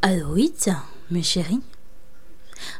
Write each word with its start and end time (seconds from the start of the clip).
Alors 0.00 0.30
oui, 0.30 0.54
mes 1.10 1.22
chéris. 1.22 1.60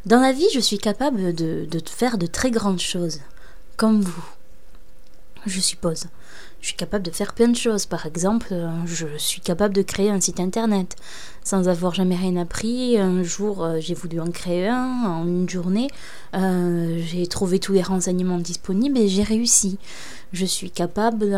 Dans 0.06 0.20
la 0.20 0.32
vie, 0.32 0.48
je 0.54 0.60
suis 0.60 0.78
capable 0.78 1.34
de, 1.34 1.66
de 1.70 1.82
faire 1.86 2.16
de 2.16 2.26
très 2.26 2.50
grandes 2.50 2.80
choses, 2.80 3.20
comme 3.76 4.00
vous, 4.00 4.24
je 5.48 5.60
suppose. 5.60 6.06
Je 6.60 6.68
suis 6.68 6.76
capable 6.76 7.04
de 7.04 7.10
faire 7.10 7.34
plein 7.34 7.48
de 7.48 7.56
choses. 7.56 7.86
Par 7.86 8.04
exemple, 8.06 8.48
euh, 8.50 8.68
je 8.84 9.06
suis 9.16 9.40
capable 9.40 9.74
de 9.74 9.82
créer 9.82 10.10
un 10.10 10.20
site 10.20 10.40
internet 10.40 10.96
sans 11.44 11.68
avoir 11.68 11.94
jamais 11.94 12.16
rien 12.16 12.36
appris. 12.36 12.98
Un 12.98 13.22
jour, 13.22 13.64
euh, 13.64 13.78
j'ai 13.80 13.94
voulu 13.94 14.18
en 14.18 14.30
créer 14.30 14.68
un 14.68 15.04
en 15.06 15.26
une 15.26 15.48
journée. 15.48 15.88
Euh, 16.34 17.00
j'ai 17.06 17.26
trouvé 17.28 17.60
tous 17.60 17.72
les 17.72 17.82
renseignements 17.82 18.38
disponibles 18.38 18.98
et 18.98 19.08
j'ai 19.08 19.22
réussi. 19.22 19.78
Je 20.32 20.44
suis 20.44 20.70
capable 20.70 21.30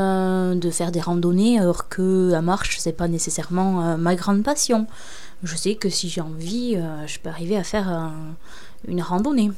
de 0.59 0.71
faire 0.71 0.91
des 0.91 1.01
randonnées 1.01 1.61
alors 1.61 1.89
que 1.89 2.31
la 2.33 2.43
marche, 2.43 2.79
c'est 2.81 2.93
pas 2.93 3.07
nécessairement 3.07 3.97
ma 3.97 4.17
grande 4.17 4.43
passion. 4.43 4.89
Je 5.45 5.55
sais 5.55 5.77
que 5.77 5.89
si 5.89 6.09
j'ai 6.09 6.21
envie, 6.21 6.77
je 7.07 7.19
peux 7.21 7.29
arriver 7.29 7.57
à 7.57 7.63
faire 7.63 8.11
une 8.89 9.01
randonnée. 9.01 9.53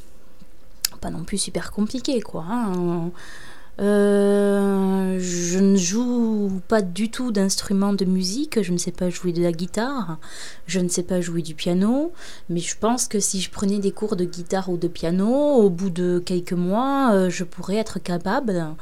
Pas 1.01 1.09
non 1.09 1.23
plus 1.23 1.39
super 1.39 1.71
compliqué, 1.71 2.21
quoi. 2.21 2.45
Hein. 2.47 3.09
Euh, 3.79 5.17
je 5.19 5.57
ne 5.57 5.75
joue 5.75 6.61
pas 6.67 6.83
du 6.83 7.09
tout 7.09 7.31
d'instruments 7.31 7.93
de 7.93 8.05
musique, 8.05 8.61
je 8.61 8.71
ne 8.71 8.77
sais 8.77 8.91
pas 8.91 9.09
jouer 9.09 9.33
de 9.33 9.41
la 9.41 9.51
guitare, 9.51 10.17
je 10.67 10.79
ne 10.79 10.87
sais 10.87 11.01
pas 11.01 11.21
jouer 11.21 11.41
du 11.41 11.55
piano, 11.55 12.11
mais 12.49 12.59
je 12.59 12.77
pense 12.77 13.07
que 13.07 13.19
si 13.19 13.41
je 13.41 13.49
prenais 13.49 13.79
des 13.79 13.91
cours 13.91 14.15
de 14.15 14.25
guitare 14.25 14.69
ou 14.69 14.77
de 14.77 14.87
piano, 14.87 15.27
au 15.27 15.69
bout 15.71 15.89
de 15.89 16.21
quelques 16.23 16.53
mois, 16.53 17.13
euh, 17.13 17.29
je 17.31 17.43
pourrais 17.43 17.77
être 17.77 17.97
capable 17.97 18.75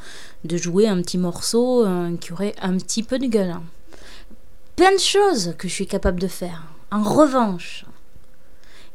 de 0.43 0.57
jouer 0.57 0.87
un 0.87 1.01
petit 1.01 1.17
morceau 1.17 1.85
euh, 1.85 2.15
qui 2.17 2.33
aurait 2.33 2.55
un 2.61 2.77
petit 2.77 3.03
peu 3.03 3.17
de 3.17 3.27
gueule. 3.27 3.55
Plein 4.75 4.91
de 4.91 4.99
choses 4.99 5.53
que 5.57 5.69
je 5.69 5.73
suis 5.73 5.87
capable 5.87 6.19
de 6.19 6.27
faire. 6.27 6.63
En 6.91 7.03
revanche, 7.03 7.85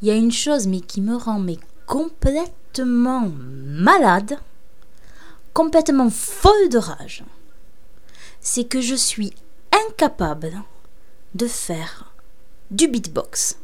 il 0.02 0.08
y 0.08 0.10
a 0.10 0.14
une 0.14 0.32
chose 0.32 0.66
mais 0.66 0.80
qui 0.80 1.00
me 1.00 1.16
rend 1.16 1.38
mais 1.38 1.58
complètement 1.86 3.32
malade 3.38 4.38
complètement 5.56 6.10
folle 6.10 6.68
de 6.68 6.76
rage, 6.76 7.24
c'est 8.42 8.64
que 8.64 8.82
je 8.82 8.94
suis 8.94 9.32
incapable 9.72 10.52
de 11.34 11.46
faire 11.46 12.12
du 12.70 12.88
beatbox. 12.88 13.56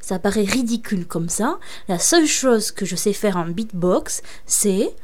Ça 0.00 0.18
paraît 0.18 0.44
ridicule 0.44 1.06
comme 1.06 1.28
ça. 1.28 1.58
La 1.86 1.98
seule 1.98 2.26
chose 2.26 2.70
que 2.70 2.86
je 2.86 2.96
sais 2.96 3.12
faire 3.12 3.36
en 3.36 3.44
beatbox, 3.46 4.22
c'est 4.46 4.96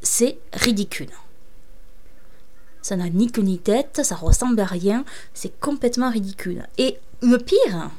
c'est 0.00 0.38
ridicule. 0.54 1.10
Ça 2.80 2.96
n'a 2.96 3.10
ni 3.10 3.30
queue 3.30 3.42
ni 3.42 3.58
tête, 3.58 4.00
ça 4.02 4.16
ressemble 4.16 4.60
à 4.60 4.64
rien, 4.64 5.04
c'est 5.34 5.60
complètement 5.60 6.10
ridicule. 6.10 6.66
Et 6.78 6.98
le 7.20 7.36
pire, 7.36 7.90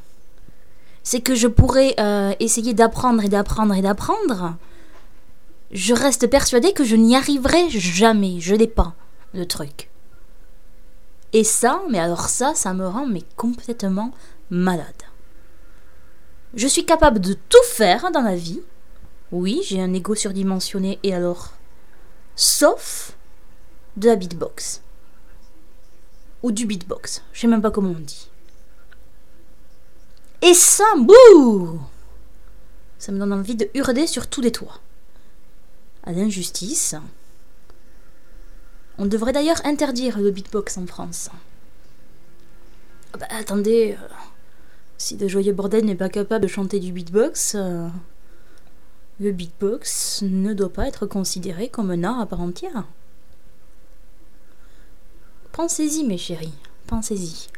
c'est 1.04 1.22
que 1.22 1.36
je 1.36 1.48
pourrais 1.48 1.96
euh, 2.00 2.34
essayer 2.40 2.74
d'apprendre 2.74 3.24
et 3.24 3.30
d'apprendre 3.30 3.74
et 3.74 3.82
d'apprendre. 3.82 4.56
Je 5.72 5.94
reste 5.94 6.28
persuadée 6.28 6.74
que 6.74 6.84
je 6.84 6.96
n'y 6.96 7.16
arriverai 7.16 7.70
jamais. 7.70 8.40
Je 8.40 8.56
n'ai 8.56 8.68
pas 8.68 8.94
le 9.34 9.46
truc. 9.46 9.90
Et 11.34 11.44
ça, 11.44 11.82
mais 11.90 12.00
alors 12.00 12.30
ça, 12.30 12.54
ça 12.56 12.74
me 12.74 12.88
rend 12.88 13.08
mais 13.08 13.24
complètement 13.36 14.12
malade. 14.50 15.04
Je 16.54 16.68
suis 16.68 16.86
capable 16.86 17.20
de 17.20 17.34
tout 17.34 17.64
faire 17.66 18.12
dans 18.12 18.22
la 18.22 18.36
vie. 18.36 18.62
Oui, 19.32 19.62
j'ai 19.66 19.82
un 19.82 19.94
ego 19.94 20.14
surdimensionné 20.14 21.00
et 21.02 21.14
alors 21.14 21.54
Sauf 22.36 23.16
de 23.98 24.08
la 24.08 24.16
beatbox. 24.16 24.82
Ou 26.44 26.52
du 26.52 26.66
beatbox. 26.66 27.24
Je 27.34 27.42
sais 27.42 27.48
même 27.48 27.62
pas 27.62 27.72
comment 27.72 27.96
on 27.98 28.00
dit. 28.00 28.30
Et 30.44 30.54
ça, 30.54 30.84
bouh 30.98 31.80
Ça 33.00 33.14
me 33.14 33.18
donne 33.18 33.32
envie 33.32 33.56
de 33.56 33.70
hurler 33.74 34.08
sur 34.08 34.28
tous 34.28 34.42
les 34.42 34.52
toits. 34.52 34.82
À 36.04 36.12
l'injustice. 36.12 36.96
On 38.98 39.06
devrait 39.06 39.32
d'ailleurs 39.32 39.66
interdire 39.66 40.20
le 40.20 40.32
beatbox 40.32 40.78
en 40.78 40.86
France. 40.86 41.30
Ah 43.14 43.18
bah, 43.20 43.28
attendez, 43.30 43.98
euh, 43.98 44.08
si 44.98 45.16
de 45.16 45.30
joyeux 45.30 45.54
bordel 45.54 45.86
n'est 45.86 45.96
pas 45.96 46.10
capable 46.10 46.44
de 46.44 46.50
chanter 46.50 46.82
du 46.82 46.92
beatbox, 46.92 47.56
euh, 47.56 47.88
le 49.22 49.32
beatbox 49.32 50.24
ne 50.24 50.54
doit 50.54 50.74
pas 50.74 50.88
être 50.90 51.06
considéré 51.06 51.70
comme 51.70 51.90
un 51.90 52.04
art 52.04 52.20
à 52.20 52.26
part 52.26 52.42
entière. 52.42 52.84
Pensez-y, 55.54 56.04
mes 56.04 56.18
chéris, 56.18 56.54
pensez-y. 56.86 57.53